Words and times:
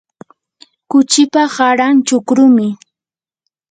kuchipa 0.89 1.43
qaran 1.55 1.95
chukrumi. 2.07 2.67